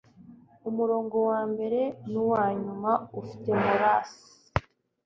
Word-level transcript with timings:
umurongo 0.69 1.15
wambere 1.29 1.79
nuwanyuma 2.11 2.91
ufite 3.19 3.49
moras 3.63 4.09